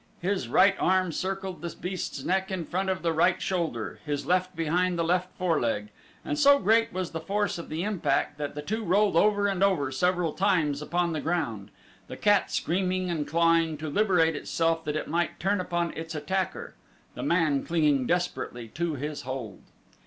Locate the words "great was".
6.57-7.11